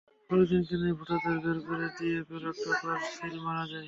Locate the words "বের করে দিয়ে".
1.43-2.17